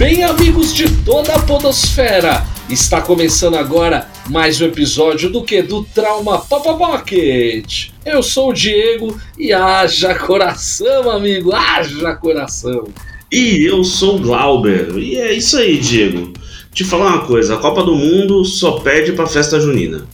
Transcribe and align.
bem, 0.00 0.22
amigos 0.22 0.72
de 0.72 0.90
toda 1.04 1.34
a 1.34 1.42
Podosfera? 1.42 2.42
Está 2.70 3.02
começando 3.02 3.56
agora 3.56 4.08
mais 4.30 4.58
um 4.58 4.64
episódio 4.64 5.28
do 5.28 5.44
que? 5.44 5.60
Do 5.60 5.84
Trauma 5.84 6.38
Pop 6.38 6.66
Pocket. 6.78 7.90
Eu 8.06 8.22
sou 8.22 8.48
o 8.48 8.54
Diego 8.54 9.20
e 9.38 9.52
haja 9.52 10.14
coração, 10.14 11.10
amigo, 11.10 11.52
haja 11.52 12.14
coração. 12.14 12.88
E 13.30 13.68
eu 13.68 13.84
sou 13.84 14.16
o 14.16 14.20
Glauber. 14.20 14.96
E 14.96 15.18
é 15.18 15.34
isso 15.34 15.58
aí, 15.58 15.76
Diego. 15.76 16.32
Te 16.72 16.82
falar 16.82 17.16
uma 17.16 17.26
coisa: 17.26 17.56
a 17.56 17.58
Copa 17.58 17.82
do 17.82 17.94
Mundo 17.94 18.42
só 18.46 18.80
perde 18.80 19.12
para 19.12 19.26
festa 19.26 19.60
junina. 19.60 20.06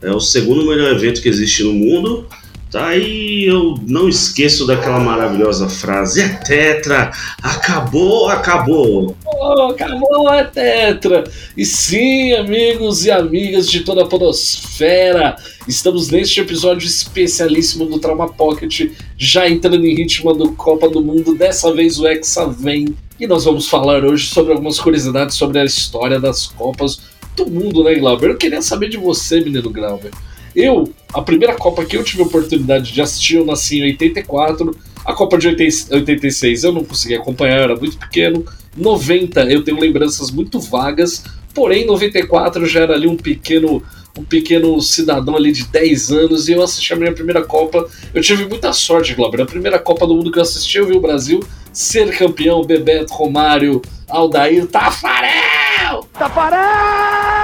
É 0.00 0.12
o 0.12 0.20
segundo 0.20 0.64
melhor 0.64 0.92
evento 0.92 1.20
que 1.20 1.28
existe 1.28 1.64
no 1.64 1.72
mundo 1.72 2.28
E 2.74 3.44
eu 3.44 3.74
não 3.86 4.08
esqueço 4.08 4.66
daquela 4.66 4.98
maravilhosa 4.98 5.68
frase: 5.68 6.22
é 6.22 6.28
Tetra, 6.28 7.10
acabou, 7.42 8.30
acabou. 8.30 9.14
Oh, 9.26 9.62
acabou 9.70 10.26
a 10.28 10.42
Tetra. 10.42 11.24
E 11.54 11.66
sim, 11.66 12.32
amigos 12.32 13.04
e 13.04 13.10
amigas 13.10 13.68
de 13.68 13.80
toda 13.80 14.02
a 14.02 14.06
Podosfera, 14.06 15.36
estamos 15.68 16.08
neste 16.08 16.40
episódio 16.40 16.86
especialíssimo 16.86 17.84
do 17.84 17.98
Trauma 17.98 18.32
Pocket, 18.32 18.90
já 19.18 19.46
entrando 19.46 19.84
em 19.84 19.94
ritmo 19.94 20.32
do 20.32 20.52
Copa 20.52 20.88
do 20.88 21.02
Mundo. 21.02 21.34
Dessa 21.34 21.74
vez 21.74 21.98
o 21.98 22.06
Hexa 22.06 22.46
vem 22.46 22.96
e 23.20 23.26
nós 23.26 23.44
vamos 23.44 23.68
falar 23.68 24.02
hoje 24.02 24.28
sobre 24.28 24.52
algumas 24.52 24.80
curiosidades 24.80 25.36
sobre 25.36 25.58
a 25.58 25.64
história 25.64 26.18
das 26.18 26.46
Copas 26.46 27.02
do 27.36 27.46
Mundo, 27.46 27.84
né, 27.84 27.94
Glauber? 27.96 28.30
Eu 28.30 28.36
queria 28.36 28.62
saber 28.62 28.88
de 28.88 28.96
você, 28.96 29.40
menino 29.40 29.70
Glauber. 29.70 30.10
Eu, 30.54 30.92
a 31.12 31.22
primeira 31.22 31.54
Copa 31.54 31.84
que 31.84 31.96
eu 31.96 32.04
tive 32.04 32.22
a 32.22 32.26
oportunidade 32.26 32.92
de 32.92 33.00
assistir, 33.00 33.36
eu 33.36 33.44
nasci 33.44 33.78
em 33.78 33.84
84. 33.84 34.76
A 35.04 35.12
Copa 35.14 35.38
de 35.38 35.48
86 35.48 36.64
eu 36.64 36.72
não 36.72 36.84
consegui 36.84 37.14
acompanhar, 37.14 37.58
eu 37.58 37.64
era 37.64 37.76
muito 37.76 37.98
pequeno. 37.98 38.44
90 38.76 39.44
eu 39.44 39.62
tenho 39.62 39.78
lembranças 39.78 40.30
muito 40.30 40.58
vagas, 40.60 41.24
porém 41.54 41.84
94 41.84 42.64
já 42.66 42.80
era 42.80 42.94
ali 42.94 43.06
um 43.06 43.16
pequeno 43.16 43.82
um 44.18 44.24
pequeno 44.24 44.80
cidadão 44.82 45.34
ali 45.34 45.52
de 45.52 45.64
10 45.64 46.12
anos 46.12 46.48
e 46.48 46.52
eu 46.52 46.62
assisti 46.62 46.92
a 46.92 46.96
minha 46.96 47.12
primeira 47.12 47.42
Copa. 47.42 47.88
Eu 48.12 48.20
tive 48.20 48.44
muita 48.44 48.72
sorte, 48.72 49.14
Glauber. 49.14 49.40
A 49.40 49.46
primeira 49.46 49.78
Copa 49.78 50.06
do 50.06 50.14
Mundo 50.14 50.30
que 50.30 50.38
eu 50.38 50.42
assisti, 50.42 50.76
eu 50.76 50.86
vi 50.86 50.92
o 50.92 51.00
Brasil 51.00 51.42
ser 51.72 52.14
campeão, 52.16 52.62
Bebeto, 52.62 53.14
Romário, 53.14 53.80
Aldair, 54.08 54.66
Tafarel! 54.66 56.06
Tafarel! 56.12 57.41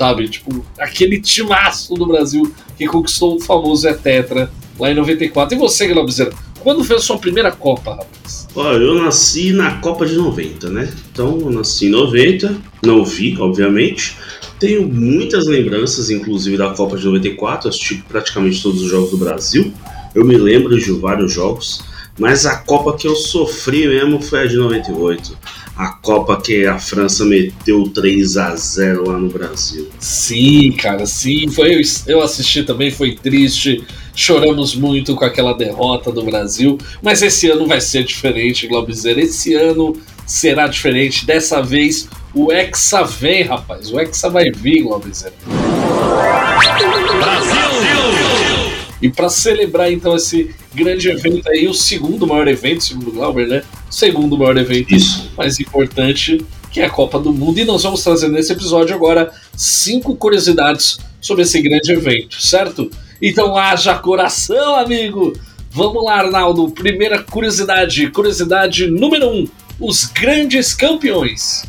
Sabe? 0.00 0.26
Tipo, 0.30 0.64
aquele 0.78 1.20
timaço 1.20 1.94
do 1.94 2.06
Brasil 2.06 2.50
que 2.78 2.86
conquistou 2.86 3.36
o 3.36 3.40
famoso 3.40 3.86
é 3.86 3.92
Tetra 3.92 4.50
lá 4.78 4.90
em 4.90 4.94
94. 4.94 5.54
E 5.54 5.58
você, 5.58 5.92
Bezerra, 5.92 6.30
quando 6.60 6.82
fez 6.82 7.00
a 7.00 7.02
sua 7.02 7.18
primeira 7.18 7.52
Copa, 7.52 7.96
rapaz? 7.96 8.48
Eu 8.56 8.94
nasci 8.94 9.52
na 9.52 9.78
Copa 9.80 10.06
de 10.06 10.14
90, 10.14 10.70
né? 10.70 10.90
Então, 11.12 11.38
eu 11.42 11.50
nasci 11.50 11.88
em 11.88 11.90
90, 11.90 12.56
não 12.82 13.04
vi, 13.04 13.36
obviamente. 13.38 14.16
Tenho 14.58 14.88
muitas 14.88 15.46
lembranças, 15.46 16.08
inclusive 16.08 16.56
da 16.56 16.70
Copa 16.70 16.96
de 16.96 17.04
94, 17.04 17.68
assisti 17.68 18.02
praticamente 18.08 18.62
todos 18.62 18.80
os 18.80 18.88
jogos 18.88 19.10
do 19.10 19.18
Brasil. 19.18 19.70
Eu 20.14 20.24
me 20.24 20.38
lembro 20.38 20.80
de 20.80 20.90
vários 20.92 21.30
jogos, 21.30 21.82
mas 22.20 22.46
a 22.46 22.56
Copa 22.56 22.96
que 22.96 23.08
eu 23.08 23.16
sofri 23.16 23.88
mesmo 23.88 24.22
foi 24.22 24.42
a 24.42 24.46
de 24.46 24.56
98 24.56 25.36
a 25.80 25.88
Copa 25.88 26.38
que 26.38 26.66
a 26.66 26.78
França 26.78 27.24
meteu 27.24 27.88
3 27.88 28.36
a 28.36 28.54
0 28.54 29.08
lá 29.08 29.16
no 29.16 29.30
Brasil. 29.30 29.88
Sim, 29.98 30.72
cara, 30.72 31.06
sim. 31.06 31.48
Foi, 31.48 31.80
eu 32.06 32.20
assisti 32.20 32.62
também, 32.62 32.90
foi 32.90 33.14
triste. 33.14 33.82
Choramos 34.14 34.74
muito 34.74 35.14
com 35.14 35.24
aquela 35.24 35.54
derrota 35.54 36.12
do 36.12 36.22
Brasil. 36.22 36.76
Mas 37.00 37.22
esse 37.22 37.48
ano 37.48 37.66
vai 37.66 37.80
ser 37.80 38.04
diferente, 38.04 38.66
Glaubizer. 38.66 39.18
Esse 39.18 39.54
ano 39.54 39.96
será 40.26 40.66
diferente. 40.66 41.24
Dessa 41.24 41.62
vez 41.62 42.06
o 42.34 42.52
Hexa 42.52 43.02
vem, 43.02 43.44
rapaz. 43.44 43.90
O 43.90 43.98
Hexa 43.98 44.28
vai 44.28 44.50
vir, 44.50 44.82
Glaubizer. 44.82 45.32
E 49.00 49.08
para 49.08 49.28
celebrar 49.28 49.90
então 49.90 50.14
esse 50.14 50.54
grande 50.74 51.08
evento 51.08 51.48
aí, 51.48 51.66
o 51.66 51.74
segundo 51.74 52.26
maior 52.26 52.46
evento, 52.48 52.84
segundo 52.84 53.08
o 53.08 53.12
Glauber, 53.12 53.46
né? 53.46 53.62
O 53.88 53.94
segundo 53.94 54.36
maior 54.36 54.56
evento 54.56 54.94
Isso. 54.94 55.30
mais 55.36 55.58
importante, 55.58 56.44
que 56.70 56.80
é 56.80 56.84
a 56.84 56.90
Copa 56.90 57.18
do 57.18 57.32
Mundo. 57.32 57.58
E 57.58 57.64
nós 57.64 57.82
vamos 57.82 58.02
trazer 58.02 58.28
nesse 58.28 58.52
episódio 58.52 58.94
agora 58.94 59.32
cinco 59.56 60.14
curiosidades 60.16 60.98
sobre 61.20 61.42
esse 61.42 61.60
grande 61.60 61.92
evento, 61.92 62.40
certo? 62.40 62.90
Então 63.20 63.56
haja 63.56 63.94
coração, 63.94 64.76
amigo! 64.76 65.32
Vamos 65.72 66.04
lá, 66.04 66.18
Arnaldo. 66.18 66.68
Primeira 66.70 67.22
curiosidade, 67.22 68.10
curiosidade 68.10 68.88
número 68.88 69.28
um: 69.28 69.48
os 69.78 70.04
grandes 70.06 70.74
campeões. 70.74 71.64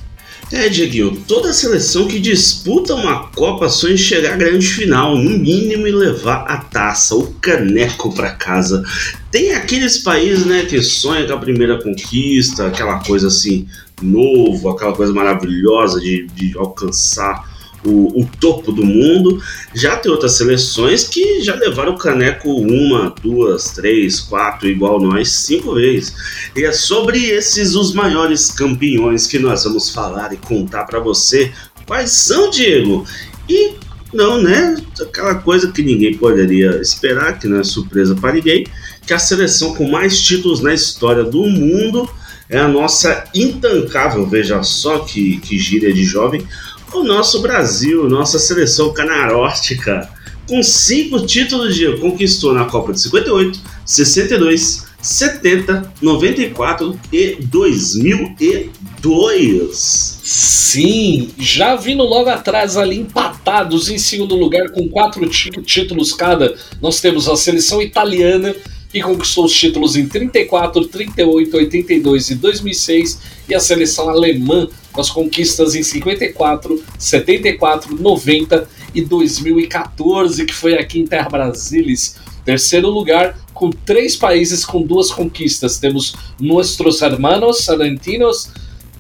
É, 0.52 0.68
Dieguinho, 0.68 1.16
toda 1.26 1.54
seleção 1.54 2.08
que 2.08 2.20
disputa 2.20 2.94
uma 2.94 3.28
Copa 3.30 3.70
sonha 3.70 3.94
em 3.94 3.98
chegar 3.98 4.34
à 4.34 4.36
grande 4.36 4.68
final, 4.68 5.18
no 5.18 5.38
mínimo 5.38 5.88
e 5.88 5.92
levar 5.92 6.44
a 6.46 6.58
taça, 6.58 7.16
o 7.16 7.34
caneco 7.36 8.14
para 8.14 8.32
casa. 8.32 8.84
Tem 9.32 9.54
aqueles 9.54 10.00
países, 10.00 10.46
né, 10.46 10.66
que 10.66 10.82
sonham 10.82 11.26
com 11.26 11.34
a 11.34 11.38
primeira 11.38 11.82
conquista, 11.82 12.68
aquela 12.68 13.00
coisa 13.00 13.28
assim, 13.28 13.66
novo, 14.02 14.70
aquela 14.70 14.94
coisa 14.94 15.14
maravilhosa 15.14 16.02
de, 16.02 16.28
de 16.36 16.58
alcançar 16.58 17.50
o, 17.86 18.22
o, 18.22 18.30
topo 18.40 18.72
do 18.72 18.86
mundo. 18.86 19.42
Já 19.74 19.96
tem 19.96 20.12
outras 20.12 20.34
seleções 20.34 21.08
que 21.08 21.42
já 21.42 21.56
levaram 21.56 21.94
o 21.94 21.98
caneco 21.98 22.50
uma, 22.50 23.14
duas, 23.22 23.72
três, 23.72 24.20
quatro, 24.20 24.68
igual 24.68 25.00
nós, 25.00 25.30
cinco 25.30 25.76
vezes. 25.76 26.14
E 26.56 26.64
é 26.64 26.72
sobre 26.72 27.18
esses 27.26 27.76
os 27.76 27.94
maiores 27.94 28.52
campeões 28.52 29.28
que 29.28 29.40
nós 29.40 29.64
vamos 29.64 29.90
falar 29.90 30.34
e 30.34 30.38
contar 30.38 30.86
para 30.86 31.00
você 31.00 31.52
quais 31.86 32.12
são, 32.12 32.50
Diego. 32.50 33.06
E 33.50 33.74
não, 34.14 34.42
né? 34.42 34.76
Aquela 35.02 35.36
coisa 35.36 35.72
que 35.72 35.82
ninguém 35.82 36.14
poderia 36.16 36.82
esperar, 36.82 37.40
que 37.40 37.48
não 37.48 37.60
é 37.60 37.64
surpresa 37.64 38.14
para 38.16 38.34
ninguém, 38.34 38.66
que 39.06 39.14
a 39.14 39.20
seleção 39.20 39.74
com 39.74 39.90
mais 39.90 40.20
títulos 40.22 40.62
na 40.62 40.74
história 40.74 41.24
do 41.24 41.44
mundo 41.44 42.10
é 42.50 42.60
a 42.60 42.68
nossa 42.68 43.24
intancável, 43.34 44.28
veja 44.28 44.62
só 44.62 45.00
que, 45.00 45.38
que 45.38 45.58
gíria 45.58 45.94
de 45.94 46.04
jovem, 46.04 46.46
o 46.94 47.04
nosso 47.04 47.42
Brasil, 47.42 48.10
nossa 48.10 48.40
seleção 48.40 48.94
canaróstica, 48.94 50.10
com 50.48 50.62
cinco 50.62 51.26
títulos 51.26 51.76
de 51.76 51.98
conquistou 51.98 52.54
na 52.54 52.66
Copa 52.66 52.94
de 52.94 53.02
58, 53.02 53.60
62, 53.86 54.86
70, 55.02 55.94
94 56.02 56.98
e 57.12 57.38
2002. 57.42 60.22
Sim, 60.24 61.30
já 61.38 61.76
vindo 61.76 62.04
logo 62.04 62.30
atrás 62.30 62.78
ali 62.78 63.00
empatados 63.00 63.90
em 63.90 63.98
segundo 63.98 64.36
lugar 64.36 64.70
com 64.72 64.88
quatro 64.88 65.28
títulos 65.28 66.14
cada, 66.14 66.56
nós 66.82 67.02
temos 67.02 67.28
a 67.28 67.36
seleção 67.36 67.82
italiana 67.82 68.56
que 68.92 69.02
conquistou 69.02 69.46
os 69.46 69.54
títulos 69.54 69.96
em 69.96 70.08
34, 70.08 70.86
38, 70.88 71.56
82 71.58 72.30
e 72.30 72.36
2006 72.36 73.20
e 73.48 73.56
a 73.56 73.60
seleção 73.60 74.10
alemã 74.10 74.68
com 74.92 75.00
as 75.00 75.10
conquistas 75.10 75.76
em 75.76 75.84
54, 75.84 76.84
74, 77.00 77.96
90 77.96 78.70
e 78.94 79.02
2014, 79.02 80.46
que 80.46 80.54
foi 80.54 80.78
aqui 80.78 81.00
em 81.00 81.08
Terra 81.08 81.30
Brasilis. 81.30 82.18
Terceiro 82.44 82.90
lugar, 82.90 83.38
com 83.54 83.70
três 83.70 84.16
países 84.16 84.66
com 84.66 84.82
duas 84.82 85.12
conquistas. 85.12 85.78
Temos 85.78 86.16
Nuestros 86.40 87.02
Hermanos 87.02 87.70
Argentinos 87.70 88.50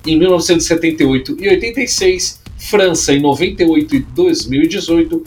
em 0.06 0.18
1978 0.18 1.38
e 1.40 1.50
86, 1.50 2.40
França 2.58 3.12
em 3.12 3.20
98 3.20 3.96
e 3.96 4.00
2018 4.00 5.24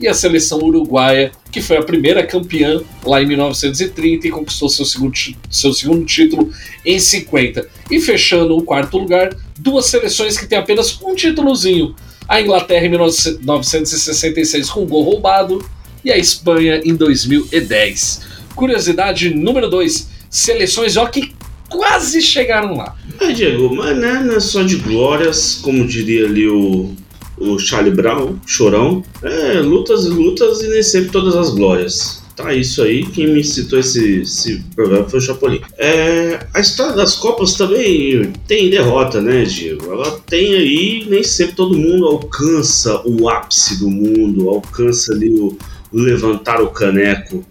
e 0.00 0.06
a 0.06 0.14
seleção 0.14 0.60
uruguaia, 0.60 1.32
que 1.50 1.60
foi 1.60 1.76
a 1.76 1.82
primeira 1.82 2.24
campeã 2.24 2.80
lá 3.04 3.20
em 3.20 3.26
1930 3.26 4.28
e 4.28 4.30
conquistou 4.30 4.68
seu 4.68 4.84
segundo, 4.84 5.12
seu 5.50 5.72
segundo 5.72 6.04
título 6.04 6.50
em 6.84 6.98
50. 6.98 7.68
E 7.90 8.00
fechando 8.00 8.56
o 8.56 8.62
quarto 8.62 8.96
lugar, 8.96 9.36
duas 9.58 9.86
seleções 9.86 10.38
que 10.38 10.46
têm 10.46 10.58
apenas 10.58 11.00
um 11.02 11.14
títulozinho. 11.14 11.96
A 12.28 12.40
Inglaterra 12.40 12.86
em 12.86 12.90
1966 12.90 14.70
com 14.70 14.82
um 14.82 14.86
gol 14.86 15.02
roubado 15.02 15.64
e 16.04 16.12
a 16.12 16.18
Espanha 16.18 16.80
em 16.84 16.94
2010. 16.94 18.20
Curiosidade 18.54 19.34
número 19.34 19.68
2: 19.68 20.08
seleções 20.30 20.96
ó 20.96 21.06
que 21.06 21.32
quase 21.68 22.20
chegaram 22.22 22.76
lá. 22.76 22.96
É, 23.20 23.32
Diego, 23.32 23.74
mas 23.74 23.98
é 23.98 24.40
só 24.40 24.62
de 24.62 24.76
glórias, 24.76 25.56
como 25.62 25.86
diria 25.86 26.26
ali 26.26 26.48
o 26.48 26.94
o 27.40 27.58
Charlie 27.58 27.94
Brown, 27.94 28.36
Chorão. 28.46 29.02
É, 29.22 29.60
lutas 29.60 30.04
e 30.04 30.08
lutas 30.08 30.60
e 30.62 30.68
nem 30.68 30.82
sempre 30.82 31.10
todas 31.10 31.36
as 31.36 31.50
glórias. 31.50 32.22
Tá, 32.38 32.54
isso 32.54 32.82
aí. 32.82 33.04
Quem 33.04 33.26
me 33.34 33.42
citou 33.42 33.80
esse, 33.80 34.20
esse 34.20 34.64
foi 34.76 35.18
o 35.18 35.20
Chapolin. 35.20 35.60
É, 35.76 36.38
a 36.54 36.60
história 36.60 36.94
das 36.94 37.16
Copas 37.16 37.54
também 37.54 38.32
tem 38.46 38.70
derrota, 38.70 39.20
né, 39.20 39.42
Diego? 39.42 39.92
Ela 39.92 40.20
tem 40.20 40.54
aí, 40.54 41.06
nem 41.08 41.24
sempre 41.24 41.56
todo 41.56 41.76
mundo 41.76 42.06
alcança 42.06 43.02
o 43.04 43.28
ápice 43.28 43.80
do 43.80 43.90
mundo, 43.90 44.48
alcança 44.48 45.12
ali 45.12 45.30
o 45.30 45.58
levantar 45.92 46.62
o 46.62 46.68
caneco. 46.68 47.44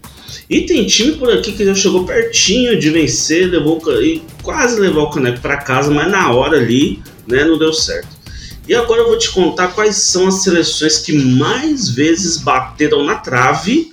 E 0.48 0.62
tem 0.62 0.86
time 0.86 1.12
por 1.12 1.30
aqui 1.30 1.52
que 1.52 1.64
já 1.66 1.74
chegou 1.74 2.06
pertinho 2.06 2.78
de 2.78 2.88
vencer, 2.88 3.50
levou 3.50 3.82
e 4.00 4.22
quase 4.42 4.80
levou 4.80 5.04
o 5.04 5.10
caneco 5.10 5.40
para 5.40 5.58
casa, 5.58 5.90
mas 5.90 6.10
na 6.10 6.32
hora 6.32 6.56
ali, 6.56 7.02
né, 7.26 7.44
não 7.44 7.58
deu 7.58 7.74
certo. 7.74 8.17
E 8.68 8.74
agora 8.74 9.00
eu 9.00 9.08
vou 9.08 9.18
te 9.18 9.30
contar 9.30 9.68
quais 9.68 9.96
são 9.96 10.28
as 10.28 10.42
seleções 10.42 10.98
que 10.98 11.12
mais 11.12 11.88
vezes 11.88 12.36
bateram 12.36 13.02
na 13.02 13.14
trave 13.14 13.92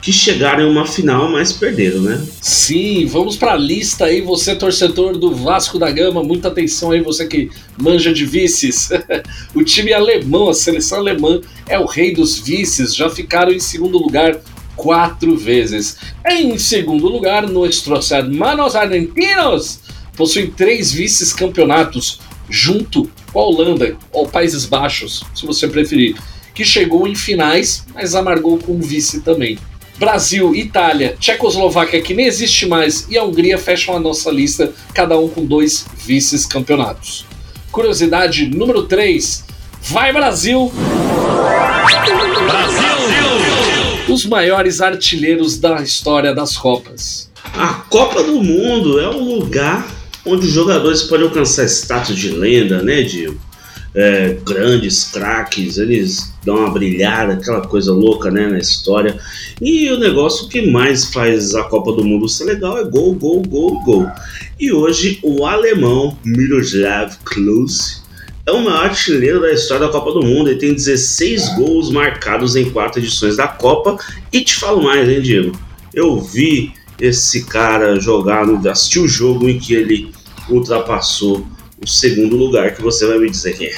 que 0.00 0.12
chegaram 0.12 0.64
em 0.64 0.70
uma 0.70 0.86
final, 0.86 1.30
mas 1.30 1.52
perderam, 1.52 2.00
né? 2.00 2.24
Sim, 2.40 3.06
vamos 3.06 3.36
para 3.36 3.52
a 3.52 3.56
lista 3.56 4.06
aí, 4.06 4.20
você 4.20 4.54
torcedor 4.54 5.18
do 5.18 5.34
Vasco 5.34 5.78
da 5.78 5.90
Gama, 5.90 6.22
muita 6.22 6.48
atenção 6.48 6.92
aí, 6.92 7.00
você 7.00 7.26
que 7.26 7.50
manja 7.76 8.12
de 8.12 8.24
vices. 8.24 8.90
o 9.54 9.62
time 9.62 9.92
alemão, 9.92 10.48
a 10.48 10.54
seleção 10.54 10.98
alemã, 10.98 11.40
é 11.68 11.78
o 11.78 11.84
rei 11.84 12.12
dos 12.12 12.38
vices, 12.38 12.94
já 12.94 13.10
ficaram 13.10 13.52
em 13.52 13.60
segundo 13.60 13.98
lugar 13.98 14.40
quatro 14.76 15.36
vezes. 15.36 15.96
Em 16.28 16.56
segundo 16.58 17.08
lugar, 17.08 17.48
nossos 17.48 18.10
hermanos 18.10 18.76
argentinos 18.76 19.80
possuem 20.16 20.50
três 20.50 20.92
vices-campeonatos, 20.92 22.20
junto 22.48 23.10
com 23.32 23.40
a 23.40 23.44
Holanda, 23.44 23.96
ou 24.12 24.28
Países 24.28 24.66
Baixos, 24.66 25.24
se 25.34 25.46
você 25.46 25.68
preferir, 25.68 26.16
que 26.54 26.64
chegou 26.64 27.06
em 27.06 27.14
finais, 27.14 27.84
mas 27.94 28.14
amargou 28.14 28.58
com 28.58 28.80
vice 28.80 29.20
também. 29.20 29.58
Brasil, 29.98 30.54
Itália, 30.54 31.16
Tchecoslováquia, 31.18 32.00
que 32.00 32.14
nem 32.14 32.26
existe 32.26 32.66
mais, 32.66 33.06
e 33.10 33.18
a 33.18 33.24
Hungria 33.24 33.58
fecham 33.58 33.96
a 33.96 34.00
nossa 34.00 34.30
lista, 34.30 34.72
cada 34.94 35.18
um 35.18 35.28
com 35.28 35.44
dois 35.44 35.86
vices-campeonatos. 35.96 37.26
Curiosidade 37.70 38.46
número 38.46 38.84
3. 38.84 39.44
Vai 39.82 40.12
Brasil! 40.12 40.72
os 44.08 44.24
maiores 44.24 44.80
artilheiros 44.80 45.58
da 45.58 45.82
história 45.82 46.34
das 46.34 46.56
Copas. 46.56 47.30
A 47.54 47.74
Copa 47.88 48.22
do 48.22 48.42
Mundo 48.42 48.98
é 48.98 49.08
um 49.08 49.38
lugar 49.38 49.86
onde 50.24 50.46
os 50.46 50.52
jogadores 50.52 51.02
podem 51.02 51.26
alcançar 51.26 51.64
status 51.64 52.16
de 52.16 52.30
lenda, 52.30 52.82
né, 52.82 53.02
Diego? 53.02 53.38
É, 53.94 54.36
grandes 54.44 55.04
craques, 55.04 55.78
eles 55.78 56.32
dão 56.44 56.56
uma 56.56 56.70
brilhada, 56.70 57.32
aquela 57.32 57.66
coisa 57.66 57.92
louca 57.92 58.30
né, 58.30 58.46
na 58.46 58.58
história. 58.58 59.18
E 59.60 59.90
o 59.90 59.98
negócio 59.98 60.48
que 60.48 60.70
mais 60.70 61.06
faz 61.06 61.54
a 61.54 61.64
Copa 61.64 61.92
do 61.92 62.04
Mundo 62.04 62.28
ser 62.28 62.44
legal 62.44 62.78
é 62.78 62.84
gol, 62.84 63.14
gol, 63.14 63.42
gol, 63.42 63.82
gol. 63.82 64.06
E 64.60 64.70
hoje 64.70 65.18
o 65.22 65.46
alemão 65.46 66.16
Miroslav 66.24 67.16
Klose 67.24 68.02
é 68.48 68.52
o 68.52 68.62
maior 68.62 68.86
artilheiro 68.86 69.40
da 69.40 69.52
história 69.52 69.86
da 69.86 69.92
Copa 69.92 70.12
do 70.12 70.22
Mundo. 70.24 70.48
Ele 70.48 70.58
tem 70.58 70.74
16 70.74 71.56
gols 71.56 71.90
marcados 71.90 72.56
em 72.56 72.70
quatro 72.70 72.98
edições 72.98 73.36
da 73.36 73.46
Copa. 73.46 73.98
E 74.32 74.40
te 74.40 74.54
falo 74.54 74.82
mais, 74.82 75.06
hein, 75.08 75.20
Diego? 75.20 75.52
Eu 75.92 76.18
vi 76.18 76.72
esse 77.00 77.44
cara 77.44 77.98
jogar, 78.00 78.44
assisti 78.68 78.98
o 78.98 79.08
jogo 79.08 79.48
em 79.48 79.58
que 79.58 79.74
ele 79.74 80.10
ultrapassou 80.48 81.46
o 81.80 81.86
segundo 81.86 82.36
lugar, 82.36 82.74
que 82.74 82.82
você 82.82 83.06
vai 83.06 83.18
me 83.18 83.30
dizer 83.30 83.56
quem 83.56 83.68
é. 83.68 83.76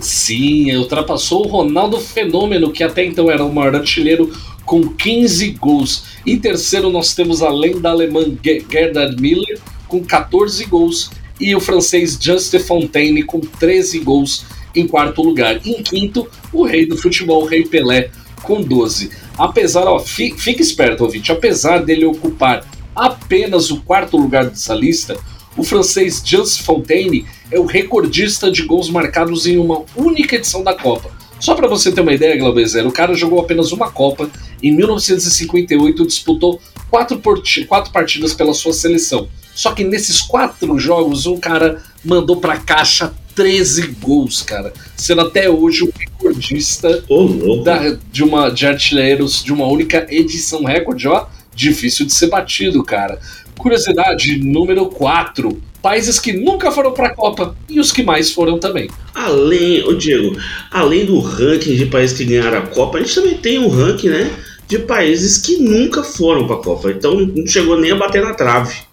Sim, 0.00 0.74
ultrapassou 0.76 1.46
o 1.46 1.48
Ronaldo 1.48 2.00
Fenômeno, 2.00 2.72
que 2.72 2.82
até 2.82 3.04
então 3.04 3.30
era 3.30 3.44
o 3.44 3.54
maior 3.54 3.76
artilheiro 3.76 4.32
com 4.64 4.88
15 4.88 5.50
gols. 5.52 6.04
Em 6.26 6.38
terceiro, 6.38 6.90
nós 6.90 7.14
temos 7.14 7.42
a 7.42 7.50
lenda 7.50 7.90
alemã 7.90 8.24
Gerdard 8.42 9.20
Miller, 9.20 9.60
com 9.86 10.02
14 10.02 10.64
gols 10.64 11.10
e 11.38 11.54
o 11.54 11.60
francês 11.60 12.18
Just 12.20 12.58
Fontaine 12.60 13.22
com 13.22 13.40
13 13.40 13.98
gols 14.00 14.44
em 14.74 14.86
quarto 14.86 15.22
lugar. 15.22 15.60
Em 15.64 15.82
quinto, 15.82 16.26
o 16.52 16.64
rei 16.64 16.86
do 16.86 16.96
futebol, 16.96 17.42
o 17.42 17.46
Rei 17.46 17.64
Pelé, 17.64 18.10
com 18.42 18.60
12. 18.60 19.10
Apesar, 19.38 19.84
ó, 19.84 19.98
fique, 19.98 20.40
fique 20.40 20.62
esperto, 20.62 21.04
ouvinte, 21.04 21.32
apesar 21.32 21.78
dele 21.78 22.04
ocupar 22.04 22.64
apenas 22.94 23.70
o 23.70 23.80
quarto 23.82 24.16
lugar 24.16 24.46
dessa 24.46 24.74
lista, 24.74 25.16
o 25.56 25.62
francês 25.62 26.22
Just 26.24 26.62
Fontaine 26.62 27.26
é 27.50 27.58
o 27.58 27.66
recordista 27.66 28.50
de 28.50 28.62
gols 28.62 28.88
marcados 28.88 29.46
em 29.46 29.58
uma 29.58 29.84
única 29.94 30.36
edição 30.36 30.62
da 30.62 30.74
Copa. 30.74 31.10
Só 31.38 31.54
para 31.54 31.68
você 31.68 31.90
ter 31.90 32.00
uma 32.00 32.12
ideia, 32.14 32.38
Glaubezer, 32.38 32.86
o 32.86 32.92
cara 32.92 33.14
jogou 33.14 33.40
apenas 33.40 33.72
uma 33.72 33.90
Copa. 33.90 34.30
Em 34.62 34.70
1958, 34.70 36.06
disputou 36.06 36.60
quatro, 36.88 37.20
quatro 37.66 37.92
partidas 37.92 38.32
pela 38.32 38.54
sua 38.54 38.72
seleção. 38.72 39.28
Só 39.54 39.72
que 39.72 39.84
nesses 39.84 40.20
quatro 40.20 40.78
jogos, 40.78 41.26
um 41.26 41.36
cara 41.36 41.82
mandou 42.04 42.36
pra 42.36 42.58
caixa 42.58 43.12
13 43.34 43.96
gols, 44.00 44.42
cara. 44.42 44.72
Sendo 44.96 45.22
até 45.22 45.48
hoje 45.48 45.84
o 45.84 45.92
recordista 45.96 47.04
oh, 47.08 47.62
da, 47.62 47.96
de, 48.10 48.22
uma, 48.22 48.50
de 48.50 48.66
artilheiros 48.66 49.42
de 49.42 49.52
uma 49.52 49.66
única 49.66 50.06
edição 50.10 50.64
recorde, 50.64 51.08
ó. 51.08 51.26
Difícil 51.54 52.06
de 52.06 52.12
ser 52.12 52.28
batido, 52.28 52.82
cara. 52.82 53.18
Curiosidade 53.58 54.38
número 54.38 54.86
4. 54.86 55.60
Países 55.82 56.18
que 56.18 56.32
nunca 56.32 56.70
foram 56.70 56.92
para 56.92 57.08
a 57.08 57.14
Copa 57.14 57.56
e 57.68 57.80
os 57.80 57.90
que 57.90 58.02
mais 58.02 58.32
foram 58.32 58.58
também. 58.58 58.88
Além, 59.14 59.82
ô 59.82 59.94
Diego, 59.94 60.36
além 60.70 61.04
do 61.04 61.18
ranking 61.18 61.74
de 61.74 61.86
países 61.86 62.16
que 62.16 62.24
ganharam 62.24 62.58
a 62.58 62.66
Copa, 62.66 62.98
a 62.98 63.00
gente 63.02 63.14
também 63.14 63.36
tem 63.36 63.58
um 63.58 63.68
ranking, 63.68 64.08
né? 64.08 64.30
De 64.68 64.78
países 64.78 65.38
que 65.38 65.58
nunca 65.58 66.02
foram 66.02 66.46
para 66.46 66.56
a 66.56 66.62
Copa. 66.62 66.90
Então 66.90 67.14
não 67.20 67.46
chegou 67.46 67.78
nem 67.78 67.90
a 67.90 67.96
bater 67.96 68.22
na 68.22 68.32
trave 68.32 68.91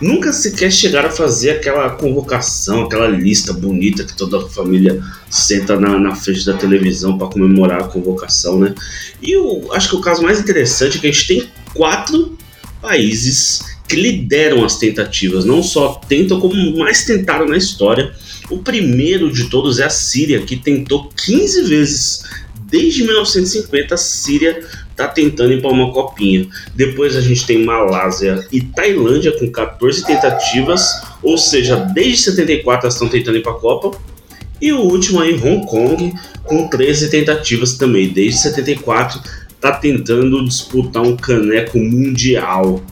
nunca 0.00 0.32
sequer 0.32 0.72
chegaram 0.72 1.08
a 1.08 1.12
fazer 1.12 1.50
aquela 1.50 1.90
convocação, 1.90 2.84
aquela 2.84 3.06
lista 3.06 3.52
bonita 3.52 4.04
que 4.04 4.16
toda 4.16 4.38
a 4.38 4.48
família 4.48 5.02
senta 5.30 5.78
na, 5.78 5.98
na 5.98 6.14
frente 6.14 6.44
da 6.44 6.54
televisão 6.54 7.16
para 7.18 7.28
comemorar 7.28 7.80
a 7.80 7.88
convocação, 7.88 8.58
né? 8.58 8.74
E 9.22 9.32
eu 9.32 9.72
acho 9.72 9.90
que 9.90 9.96
o 9.96 10.00
caso 10.00 10.22
mais 10.22 10.40
interessante 10.40 10.98
é 10.98 11.00
que 11.00 11.06
a 11.06 11.12
gente 11.12 11.26
tem 11.26 11.48
quatro 11.74 12.36
países 12.80 13.74
que 13.88 13.96
lideram 13.96 14.64
as 14.64 14.78
tentativas, 14.78 15.44
não 15.44 15.62
só 15.62 16.00
tentam, 16.08 16.40
como 16.40 16.78
mais 16.78 17.04
tentaram 17.04 17.46
na 17.46 17.56
história. 17.56 18.12
O 18.50 18.58
primeiro 18.58 19.32
de 19.32 19.48
todos 19.48 19.78
é 19.78 19.84
a 19.84 19.90
Síria, 19.90 20.42
que 20.42 20.56
tentou 20.56 21.10
15 21.10 21.62
vezes. 21.64 22.22
Desde 22.66 23.04
1950, 23.04 23.94
a 23.94 23.98
Síria 23.98 24.66
tá 24.96 25.08
tentando 25.08 25.52
ir 25.52 25.60
para 25.60 25.70
uma 25.70 25.92
copinha. 25.92 26.46
Depois 26.74 27.16
a 27.16 27.20
gente 27.20 27.46
tem 27.46 27.64
Malásia 27.64 28.46
e 28.52 28.60
Tailândia 28.60 29.32
com 29.38 29.50
14 29.50 30.06
tentativas, 30.06 31.02
ou 31.22 31.36
seja, 31.36 31.76
desde 31.76 32.18
74 32.18 32.84
elas 32.84 32.94
estão 32.94 33.08
tentando 33.08 33.38
ir 33.38 33.42
para 33.42 33.52
a 33.52 33.56
Copa. 33.56 33.98
E 34.60 34.72
o 34.72 34.80
último 34.80 35.20
aí, 35.20 35.34
Hong 35.34 35.66
Kong, 35.66 36.14
com 36.44 36.68
13 36.68 37.10
tentativas 37.10 37.74
também, 37.74 38.08
desde 38.08 38.40
74 38.40 39.20
tá 39.60 39.72
tentando 39.72 40.44
disputar 40.44 41.02
um 41.02 41.16
caneco 41.16 41.78
mundial. 41.78 42.82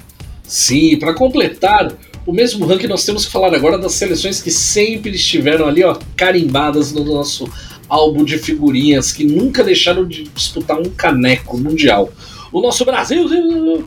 Sim, 0.42 0.98
para 0.98 1.14
completar 1.14 1.92
o 2.24 2.32
mesmo 2.32 2.64
ranking 2.66 2.86
nós 2.86 3.04
temos 3.04 3.26
que 3.26 3.32
falar 3.32 3.52
agora 3.54 3.76
das 3.76 3.94
seleções 3.94 4.40
que 4.40 4.50
sempre 4.50 5.10
estiveram 5.10 5.66
ali, 5.66 5.82
ó, 5.82 5.98
carimbadas 6.16 6.92
no 6.92 7.04
nosso 7.04 7.50
álbum 7.92 8.24
de 8.24 8.38
figurinhas 8.38 9.12
que 9.12 9.22
nunca 9.22 9.62
deixaram 9.62 10.06
de 10.06 10.24
disputar 10.24 10.80
um 10.80 10.88
caneco 10.88 11.58
mundial. 11.58 12.10
O 12.50 12.62
nosso 12.62 12.86
Brasil! 12.86 13.28
Brasil! 13.28 13.86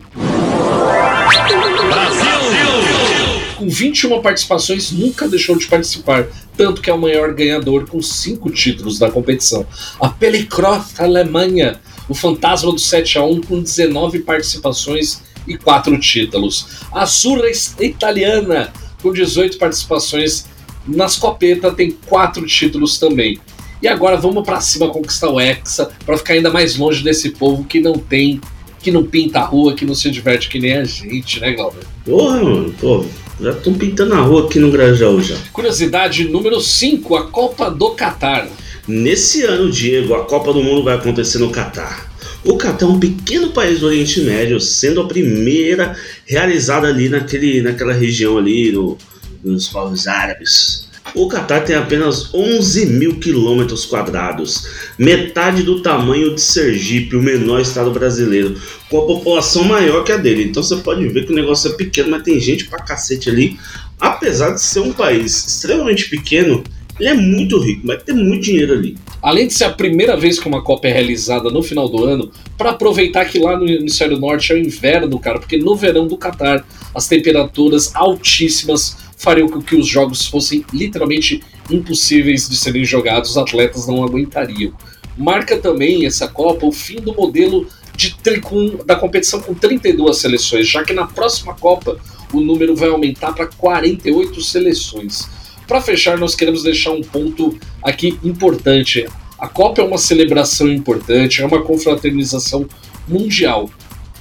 Com 3.57 3.67
21 3.67 4.21
participações, 4.21 4.91
nunca 4.91 5.27
deixou 5.27 5.57
de 5.57 5.65
participar, 5.65 6.27
tanto 6.55 6.83
que 6.83 6.89
é 6.91 6.93
o 6.93 7.01
maior 7.01 7.33
ganhador 7.33 7.87
com 7.89 7.99
5 7.99 8.51
títulos 8.51 8.99
da 8.99 9.09
competição. 9.09 9.65
A 9.99 10.07
Pelicroft 10.07 10.99
Alemanha, 10.99 11.79
o 12.07 12.13
fantasma 12.13 12.71
do 12.71 12.79
7 12.79 13.17
a 13.17 13.23
1 13.23 13.41
com 13.41 13.59
19 13.59 14.19
participações 14.19 15.23
e 15.47 15.57
4 15.57 15.99
títulos. 15.99 16.67
A 16.91 17.07
Surra 17.07 17.47
Italiana, 17.79 18.71
com 19.01 19.11
18 19.11 19.57
participações 19.57 20.45
nas 20.85 21.17
Copeta, 21.17 21.71
tem 21.71 21.89
4 22.05 22.45
títulos 22.45 22.99
também. 22.99 23.39
E 23.81 23.87
agora 23.87 24.17
vamos 24.17 24.43
para 24.43 24.61
cima 24.61 24.89
conquistar 24.89 25.29
o 25.29 25.39
Hexa 25.39 25.89
para 26.05 26.17
ficar 26.17 26.33
ainda 26.33 26.49
mais 26.49 26.75
longe 26.77 27.03
desse 27.03 27.31
povo 27.31 27.63
que 27.63 27.79
não 27.79 27.93
tem, 27.93 28.39
que 28.81 28.91
não 28.91 29.03
pinta 29.03 29.39
a 29.39 29.43
rua, 29.43 29.73
que 29.73 29.85
não 29.85 29.95
se 29.95 30.09
diverte 30.09 30.49
que 30.49 30.59
nem 30.59 30.73
a 30.73 30.83
gente, 30.83 31.39
né, 31.39 31.53
Glauber? 31.53 31.83
Porra, 32.05 32.43
mano, 32.43 32.73
pô, 32.79 33.05
já 33.39 33.51
estão 33.51 33.73
pintando 33.73 34.13
a 34.13 34.21
rua 34.21 34.45
aqui 34.45 34.59
no 34.59 34.71
Grajaú 34.71 35.21
já. 35.21 35.35
Curiosidade 35.51 36.25
número 36.25 36.61
5, 36.61 37.15
a 37.15 37.27
Copa 37.27 37.69
do 37.69 37.91
Catar. 37.91 38.47
Nesse 38.87 39.43
ano, 39.43 39.71
Diego, 39.71 40.13
a 40.13 40.25
Copa 40.25 40.53
do 40.53 40.63
Mundo 40.63 40.83
vai 40.83 40.95
acontecer 40.95 41.39
no 41.39 41.49
Catar. 41.49 42.13
O 42.43 42.57
Catar 42.57 42.85
é 42.85 42.89
um 42.89 42.99
pequeno 42.99 43.49
país 43.49 43.79
do 43.79 43.87
Oriente 43.87 44.21
Médio, 44.21 44.61
sendo 44.61 45.01
a 45.01 45.07
primeira 45.07 45.97
realizada 46.25 46.87
ali 46.87 47.09
naquele, 47.09 47.61
naquela 47.61 47.93
região 47.93 48.37
ali, 48.37 48.71
no, 48.71 48.97
nos 49.43 49.67
povos 49.67 50.07
árabes. 50.07 50.84
O 51.15 51.29
Catar 51.29 51.63
tem 51.63 51.77
apenas 51.77 52.33
11 52.33 52.87
mil 52.87 53.19
quilômetros 53.19 53.85
quadrados, 53.85 54.67
metade 54.99 55.63
do 55.63 55.81
tamanho 55.81 56.35
de 56.35 56.41
Sergipe, 56.41 57.15
o 57.15 57.23
menor 57.23 57.61
estado 57.61 57.89
brasileiro, 57.89 58.55
com 58.89 58.99
a 58.99 59.05
população 59.05 59.63
maior 59.63 60.03
que 60.03 60.11
a 60.11 60.17
dele. 60.17 60.43
Então 60.43 60.61
você 60.61 60.75
pode 60.75 61.07
ver 61.07 61.25
que 61.25 61.31
o 61.31 61.35
negócio 61.35 61.71
é 61.71 61.75
pequeno, 61.77 62.09
mas 62.09 62.23
tem 62.23 62.37
gente 62.37 62.65
pra 62.65 62.83
cacete 62.83 63.29
ali. 63.29 63.57
Apesar 63.97 64.51
de 64.51 64.61
ser 64.61 64.81
um 64.81 64.91
país 64.91 65.47
extremamente 65.47 66.09
pequeno, 66.09 66.61
ele 66.99 67.09
é 67.09 67.13
muito 67.13 67.59
rico, 67.59 67.81
mas 67.85 68.03
tem 68.03 68.13
muito 68.15 68.43
dinheiro 68.43 68.73
ali. 68.73 68.97
além 69.21 69.47
de 69.47 69.53
ser 69.53 69.63
a 69.65 69.69
primeira 69.69 70.15
vez 70.15 70.37
que 70.37 70.47
uma 70.47 70.63
Copa 70.63 70.87
é 70.87 70.91
realizada 70.91 71.49
no 71.49 71.63
final 71.63 71.89
do 71.89 72.03
ano, 72.03 72.29
para 72.57 72.71
aproveitar 72.71 73.25
que 73.25 73.39
lá 73.39 73.57
no 73.57 73.67
hemisfério 73.67 74.19
norte 74.19 74.51
é 74.51 74.55
o 74.55 74.57
inverno, 74.57 75.17
cara, 75.17 75.39
porque 75.39 75.57
no 75.57 75.75
verão 75.75 76.07
do 76.07 76.17
Catar 76.17 76.65
as 76.93 77.07
temperaturas 77.07 77.95
altíssimas 77.95 79.04
fariam 79.17 79.47
com 79.47 79.61
que 79.61 79.75
os 79.75 79.87
jogos 79.87 80.25
fossem 80.25 80.65
literalmente 80.73 81.41
impossíveis 81.69 82.49
de 82.49 82.55
serem 82.55 82.83
jogados, 82.83 83.31
os 83.31 83.37
atletas 83.37 83.87
não 83.87 84.03
aguentariam. 84.03 84.73
Marca 85.17 85.57
também 85.57 86.05
essa 86.05 86.27
Copa 86.27 86.65
o 86.65 86.71
fim 86.71 86.97
do 86.97 87.13
modelo 87.13 87.67
de 87.95 88.15
com, 88.41 88.77
da 88.85 88.95
competição 88.95 89.41
com 89.41 89.53
32 89.53 90.17
seleções, 90.17 90.67
já 90.67 90.83
que 90.83 90.93
na 90.93 91.07
próxima 91.07 91.53
Copa 91.53 91.97
o 92.33 92.41
número 92.41 92.75
vai 92.75 92.89
aumentar 92.89 93.33
para 93.33 93.47
48 93.47 94.41
seleções. 94.41 95.27
Para 95.67 95.81
fechar, 95.81 96.17
nós 96.17 96.35
queremos 96.35 96.63
deixar 96.63 96.91
um 96.91 97.01
ponto 97.01 97.57
aqui 97.81 98.19
importante. 98.23 99.07
A 99.39 99.47
Copa 99.47 99.81
é 99.81 99.85
uma 99.85 99.97
celebração 99.97 100.67
importante, 100.67 101.41
é 101.41 101.45
uma 101.45 101.61
confraternização 101.61 102.67
mundial. 103.07 103.69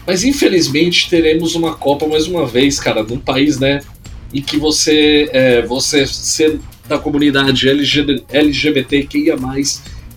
Mas 0.07 0.23
infelizmente 0.23 1.09
teremos 1.09 1.55
uma 1.55 1.75
Copa 1.75 2.07
mais 2.07 2.27
uma 2.27 2.47
vez, 2.47 2.79
cara, 2.79 3.03
num 3.03 3.19
país, 3.19 3.59
né, 3.59 3.81
em 4.35 4.43
que 4.43 4.59
você, 4.59 5.31
é, 5.33 5.63
você 5.63 6.07
ser 6.07 6.59
da 6.89 6.99
comunidade 6.99 7.69
LGBT, 7.69 8.25
LGBTQIA+, 8.31 9.37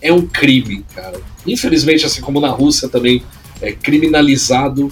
é 0.01 0.11
um 0.11 0.25
crime, 0.25 0.83
cara. 0.93 1.21
Infelizmente, 1.45 2.05
assim 2.05 2.21
como 2.21 2.41
na 2.41 2.49
Rússia 2.49 2.89
também 2.89 3.23
é 3.61 3.71
criminalizado, 3.71 4.91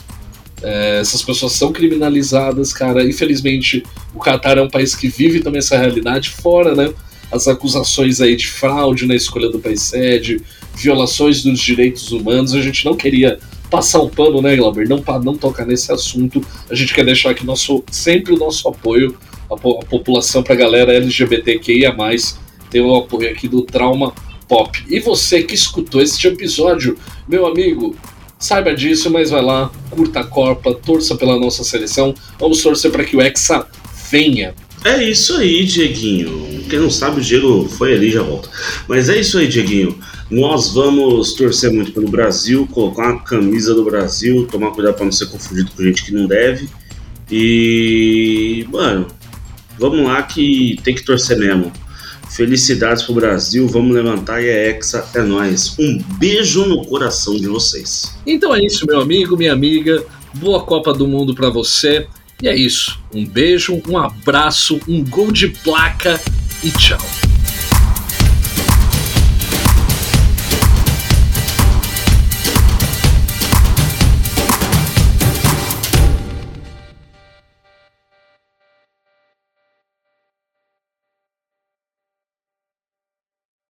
é, 0.62 1.00
essas 1.00 1.22
pessoas 1.22 1.53
são 1.53 1.74
criminalizadas, 1.74 2.72
cara. 2.72 3.03
Infelizmente, 3.03 3.84
o 4.13 4.20
Catar 4.20 4.58
é 4.58 4.62
um 4.62 4.70
país 4.70 4.96
que 4.96 5.08
vive 5.08 5.41
também 5.41 5.60
essa 5.60 5.77
realidade, 5.77 6.29
fora, 6.29 6.75
né? 6.75 6.94
As 7.32 7.48
acusações 7.48 8.22
aí 8.22 8.36
de 8.36 8.48
fraude 8.48 9.05
na 9.05 9.15
escolha 9.15 9.50
do 9.50 9.60
país 9.60 9.82
sede, 9.82 10.41
violações 10.75 11.44
dos 11.44 11.60
direitos 11.60 12.12
humanos. 12.12 12.53
A 12.53 12.62
gente 12.62 12.86
não 12.86 12.96
queria 12.96 13.39
passar 13.75 14.00
o 14.00 14.10
pano, 14.10 14.41
né, 14.41 14.55
Glauber? 14.55 14.88
Não, 14.88 15.03
não 15.22 15.36
tocar 15.36 15.65
nesse 15.65 15.91
assunto. 15.91 16.41
A 16.70 16.74
gente 16.74 16.94
quer 16.94 17.03
deixar 17.03 17.32
aqui 17.32 17.46
nosso, 17.46 17.84
sempre 17.91 18.34
o 18.34 18.38
nosso 18.38 18.70
apoio 18.70 19.17
à, 19.51 19.55
à 19.55 19.86
população, 19.86 20.41
para 20.41 20.53
a 20.53 20.58
galera 20.58 20.94
LGBTQIA. 20.94 21.94
Tem 22.70 22.79
o 22.79 22.96
apoio 22.96 23.29
aqui 23.29 23.50
do 23.50 23.63
Trauma 23.63 24.13
Pop. 24.48 24.82
E 24.88 25.01
você 25.01 25.44
que 25.44 25.53
escutou 25.53 26.01
este 26.01 26.25
episódio, 26.25 26.98
meu 27.27 27.46
amigo, 27.46 27.94
saiba 28.39 28.74
disso, 28.74 29.10
mas 29.10 29.29
vai 29.29 29.41
lá, 29.41 29.70
curta 29.89 30.22
a 30.22 30.24
Copa, 30.24 30.74
torça 30.74 31.15
pela 31.17 31.38
nossa 31.38 31.65
seleção. 31.65 32.15
Vamos 32.39 32.63
torcer 32.63 32.91
para 32.91 33.03
que 33.03 33.17
o 33.17 33.22
Hexa 33.22 33.67
venha. 34.10 34.55
É 34.86 35.03
isso 35.03 35.36
aí, 35.36 35.65
Dieguinho. 35.65 36.54
Quem 36.69 36.79
não 36.79 36.89
sabe, 36.89 37.19
o 37.19 37.24
Diego 37.24 37.67
foi 37.69 37.93
ali 37.93 38.12
já 38.12 38.22
volta. 38.24 38.50
Mas 38.88 39.10
é 39.10 39.19
isso 39.19 39.38
aí, 39.38 39.48
Dieguinho. 39.48 39.98
Nós 40.29 40.74
vamos 40.74 41.34
torcer 41.34 41.72
muito 41.72 41.91
pelo 41.91 42.10
Brasil, 42.10 42.67
colocar 42.72 43.12
uma 43.12 43.24
camisa 43.24 43.75
do 43.75 43.84
Brasil, 43.84 44.48
tomar 44.48 44.72
cuidado 44.72 44.95
para 44.95 45.05
não 45.05 45.12
ser 45.12 45.27
confundido 45.27 45.69
com 45.72 45.84
gente 45.84 46.03
que 46.03 46.12
não 46.12 46.25
deve. 46.25 46.67
E, 47.31 48.65
mano, 48.72 49.07
vamos 49.79 50.03
lá 50.03 50.24
que 50.24 50.79
tem 50.84 50.95
que 50.95 51.03
torcer 51.03 51.38
mesmo. 51.38 51.72
Felicidades 52.31 53.03
pro 53.03 53.13
Brasil, 53.13 53.67
vamos 53.67 53.95
levantar 53.95 54.41
e 54.41 54.48
é 54.48 54.69
Hexa, 54.69 55.05
é 55.13 55.22
nóis. 55.22 55.75
Um 55.79 56.01
beijo 56.17 56.65
no 56.65 56.84
coração 56.86 57.36
de 57.38 57.48
vocês. 57.48 58.17
Então 58.25 58.53
é 58.53 58.65
isso, 58.65 58.86
meu 58.88 59.00
amigo, 59.00 59.38
minha 59.38 59.53
amiga. 59.53 60.03
Boa 60.34 60.62
Copa 60.63 60.91
do 60.91 61.07
Mundo 61.07 61.36
para 61.36 61.50
você. 61.50 62.07
E 62.41 62.48
é 62.48 62.55
isso. 62.55 63.00
Um 63.13 63.25
beijo, 63.25 63.81
um 63.88 63.98
abraço, 63.98 64.79
um 64.88 65.03
gol 65.03 65.31
de 65.31 65.48
placa 65.48 66.19
e 66.65 66.72
tchau. 66.72 67.35